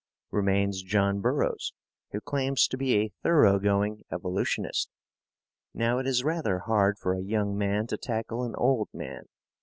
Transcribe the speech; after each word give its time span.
Remains 0.31 0.81
John 0.81 1.19
Burroughs, 1.21 1.73
who 2.11 2.21
claims 2.21 2.65
to 2.67 2.75
be 2.75 2.95
a 2.97 3.13
thorough 3.21 3.59
going 3.59 4.01
evolutionist. 4.11 4.89
Now, 5.75 5.99
it 5.99 6.07
is 6.07 6.23
rather 6.23 6.57
hard 6.57 6.97
for 6.97 7.13
a 7.13 7.21
young 7.21 7.55
man 7.55 7.85
to 7.85 7.97
tackle 7.97 8.43
an 8.43 8.55
old 8.55 8.89
man. 8.93 9.25